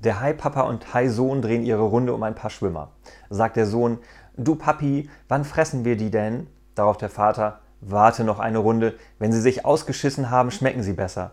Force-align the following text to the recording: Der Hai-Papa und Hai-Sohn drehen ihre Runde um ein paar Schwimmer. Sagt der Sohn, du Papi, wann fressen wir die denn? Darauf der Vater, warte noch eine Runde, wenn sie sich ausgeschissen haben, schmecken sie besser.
Der 0.00 0.20
Hai-Papa 0.20 0.60
und 0.60 0.94
Hai-Sohn 0.94 1.42
drehen 1.42 1.64
ihre 1.64 1.82
Runde 1.82 2.14
um 2.14 2.22
ein 2.22 2.36
paar 2.36 2.50
Schwimmer. 2.50 2.92
Sagt 3.30 3.56
der 3.56 3.66
Sohn, 3.66 3.98
du 4.36 4.54
Papi, 4.54 5.10
wann 5.26 5.44
fressen 5.44 5.84
wir 5.84 5.96
die 5.96 6.12
denn? 6.12 6.46
Darauf 6.76 6.98
der 6.98 7.08
Vater, 7.08 7.58
warte 7.80 8.22
noch 8.22 8.38
eine 8.38 8.58
Runde, 8.58 8.94
wenn 9.18 9.32
sie 9.32 9.40
sich 9.40 9.64
ausgeschissen 9.64 10.30
haben, 10.30 10.52
schmecken 10.52 10.84
sie 10.84 10.92
besser. 10.92 11.32